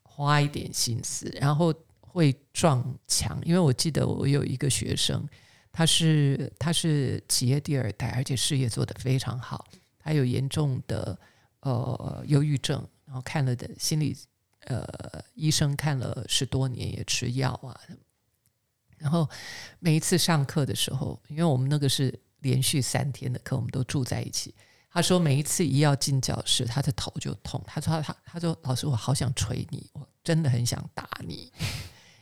[0.03, 3.41] 花一点心思，然后会撞墙。
[3.43, 5.27] 因为我记得我有一个学生。
[5.75, 9.67] 他是他是企业第二代，而且事业做得非常好。
[9.99, 11.19] 他有严重的
[11.59, 14.15] 呃忧郁症，然后看了的心理
[14.61, 14.87] 呃
[15.33, 17.77] 医生看了十多年，也吃药啊。
[18.97, 19.29] 然后
[19.79, 24.55] 每一次上课的时候，因为我们那个是连续三天的课，我们都住在一起。
[24.89, 27.61] 他说每一次一要进教室，他的头就痛。
[27.67, 31.51] 他说他他说老师，我好想捶你，我真的很想打你。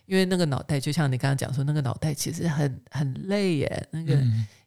[0.06, 3.88] 因为那个脑袋，就像你刚刚讲说，那个脑袋其实很很累耶。
[3.92, 4.14] 那个，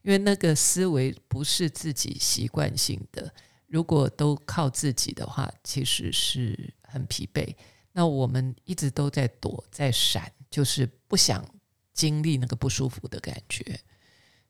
[0.02, 3.32] 因为那个思维不是自己习惯性的，
[3.66, 7.54] 如果都靠自己的话，其实是很疲惫。
[7.92, 11.44] 那我们一直都在躲，在闪，就是不想
[11.92, 13.78] 经历那个不舒服的感觉。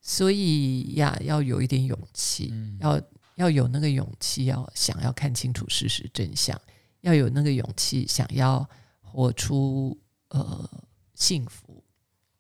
[0.00, 3.00] 所以呀，要有一点勇气，要
[3.34, 6.60] 要有那个勇气，要想要看清楚事实真相，
[7.00, 8.68] 要有那个勇气，想要
[9.00, 9.98] 活出
[10.40, 10.70] 呃
[11.14, 11.82] 幸福。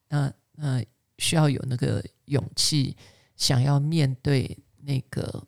[0.08, 0.84] 那那
[1.18, 2.96] 需要有那个勇气，
[3.36, 5.46] 想要面对那个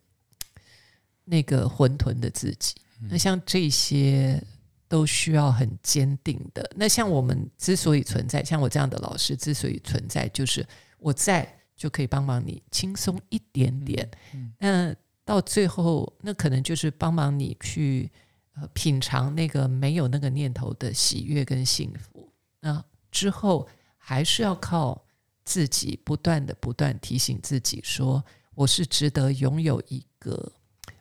[1.24, 2.74] 那个混沌的自己。
[3.09, 4.42] 那像这些
[4.88, 6.68] 都需要很坚定的。
[6.74, 10.66] 那像我们之所以存在，像我这样的老师之所以存在，就是
[10.99, 14.11] 我在就可以帮忙你轻松一点点。
[14.59, 14.92] 那
[15.24, 18.11] 到最后，那可能就是帮忙你去
[18.55, 22.28] 呃品尝那个没有那个念头的喜悦跟幸福。
[22.61, 25.06] 那之后还是要靠
[25.44, 30.52] 自己不断的不断提醒自己，说我是值得拥有一个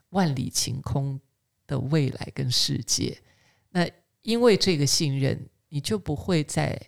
[0.10, 1.20] 万里晴空
[1.66, 3.22] 的未来跟世界。
[3.70, 3.90] 那
[4.22, 6.80] 因为这个信任，你就不会再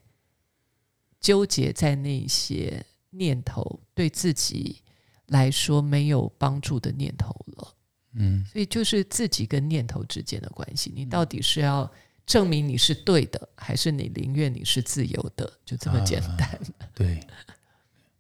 [1.20, 4.82] 纠结在那些念头对自己
[5.28, 7.76] 来说没有帮助的念头了。
[8.13, 11.91] 嗯，所以就是自己跟念头之间的关系，你到底是要
[12.30, 15.52] 证明你是对的，还是你宁愿你是自由的？
[15.66, 16.48] 就这么简单。
[16.94, 17.20] 对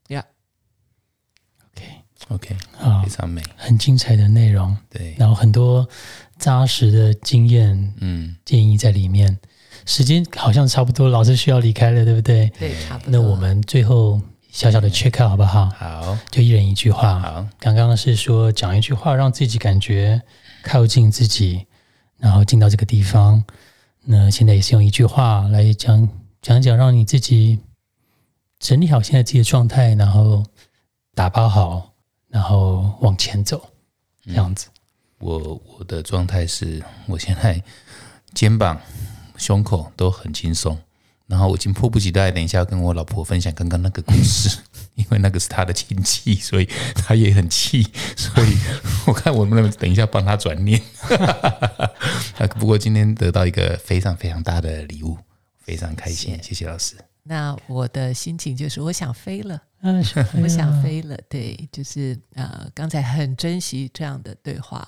[0.07, 0.25] 呀
[1.67, 3.39] ，OK，，OK，好非，常美。
[3.55, 5.87] 很精彩的内容，对，然后很多
[6.39, 9.37] 扎实的经验嗯，建议在里面。
[9.85, 12.51] 时间好像差不多，老师需要离开了，对不对？
[12.57, 13.11] 对，差不多。
[13.11, 15.69] 那我们最后小小的 check out 好不好？
[15.77, 17.19] 好，就一人一句话。
[17.19, 20.19] 好，刚刚是说讲一句话，让自己感觉
[20.63, 21.67] 靠近自己，
[22.17, 23.43] 然后进到这个地方。
[24.11, 26.09] 那现在也是用一句话来讲
[26.41, 27.59] 讲讲，让你自己
[28.57, 30.43] 整理好现在自己的状态，然后
[31.13, 31.93] 打包好，
[32.27, 33.69] 然后往前走，
[34.25, 34.69] 这样子。
[35.19, 37.61] 我我的状态是我现在
[38.33, 38.81] 肩膀、
[39.37, 40.75] 胸口都很轻松，
[41.27, 44.57] 然后我已经迫不及待，等一下要跟我老婆分享刚刚那个故事，
[44.95, 47.85] 因为那个是她的亲戚，所以她也很气，
[48.17, 48.57] 所以
[49.05, 50.81] 我看我能不能等一下帮她转念。
[52.39, 55.17] 啊不过今天得到一个非常非常大的礼物，
[55.57, 56.95] 非常开心，谢谢老师。
[57.23, 59.55] 那我的心情就是我想飞了。
[59.81, 59.91] 啊，
[60.41, 64.87] 我想啊飞了，对，就是呃，刚才很珍惜这样的对话，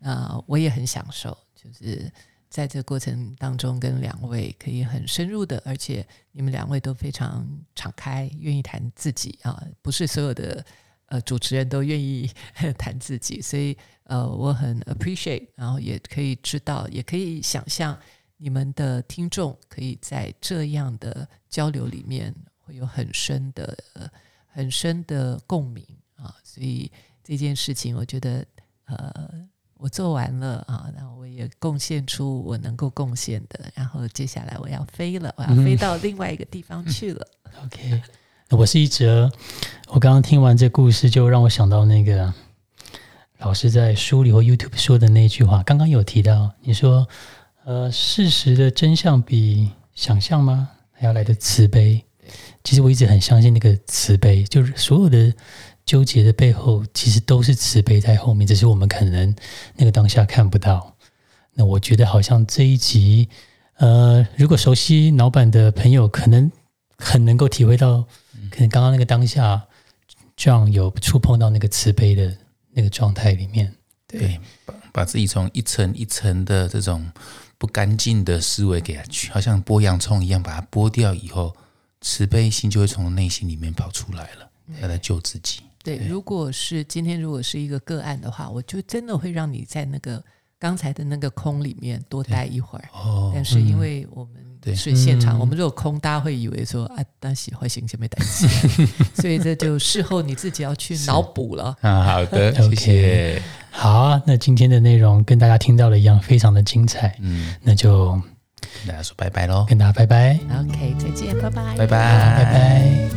[0.00, 2.10] 呃，我也很享受，就是
[2.48, 10.64] 在这过程当中跟两位可以很深入的，而且你们两位都非常敞开，愿意谈自己啊，不是所有的
[11.06, 12.30] 呃主持人都愿意
[12.78, 17.98] 谈自己，所以呃，我很 appreciate，然后也可以知道，也可以想象
[18.36, 23.76] 你们的听众可以在这样的交流里面会有很深的。
[23.94, 24.10] 呃
[24.56, 25.84] 很深的共鸣
[26.14, 26.90] 啊，所以
[27.22, 28.42] 这件事情，我觉得
[28.86, 37.28] 呃，我做完了啊，然后我也贡献出我能够贡献的，然后接下来我要飞了，我要飞到另外一个地方去了。
[37.66, 38.02] OK，
[38.50, 39.28] 我是一哲。
[39.88, 42.32] 我刚刚听完这故事，就让我想到那个
[43.38, 45.64] 老师在书里或 YouTube 说的那句话。
[45.64, 47.08] 刚刚有提到，你说，
[47.64, 50.68] 呃，事实的真相比想象吗？
[50.92, 52.04] 还要来的慈悲。
[52.62, 55.34] 其实我一直很相信那个慈悲，就是所有的
[55.84, 59.34] 纠结的背后，其实都是慈悲在后面，只是我们可能
[59.74, 60.94] 那个当下看不到。
[61.54, 63.28] 那我觉得好像这一集，
[63.78, 66.50] 呃，如果熟悉老板的朋友，可能
[66.96, 68.06] 很能够体会到，
[68.50, 69.62] 可能刚刚那个当下，
[70.36, 72.36] 这样有触碰到那个慈悲的
[72.72, 73.72] 那个状态里面。
[74.06, 77.10] 对，把把自己从一层一层的这种
[77.58, 81.54] 不干净的思维给它去，好像剥洋葱一样，把它剥掉以后，
[82.00, 84.48] 慈悲心就会从内心里面跑出来了，
[84.80, 85.60] 要来救自己。
[85.82, 90.22] 对，如果是今天如果是一个个案的话，我就真的会让你在那个
[90.58, 92.88] 刚才的那个空里面多待一会儿。
[92.92, 94.74] 哦，但是因为我们对。
[94.74, 98.48] 是现场，嗯我们如果空，大家会以为说啊，当喜欢行就没担心，
[99.14, 101.76] 所以这就事后你自己要去脑补了。
[101.80, 103.42] 啊，好的 谢谢。
[103.70, 107.16] 好啊，那今天的内容跟大家听到的一样，非常的精彩。
[107.20, 108.10] 嗯，那就
[108.60, 113.10] 跟大家说拜拜喽，跟大家拜拜，OK，再见，拜拜，拜拜，拜拜。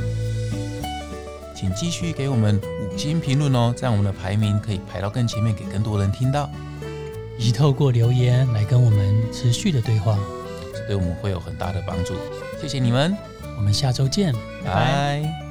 [1.56, 2.58] 请继续给我们
[2.94, 6.50] 五星评论哦，这样我们的排名可以排到更前面，给更多人听到，
[7.38, 10.18] 以及透过留言来跟我们持续的对话。
[10.90, 12.16] 这对我们会有很大的帮助。
[12.60, 13.16] 谢谢你们，
[13.56, 14.34] 我们下周见，
[14.66, 15.22] 拜拜。
[15.22, 15.49] 拜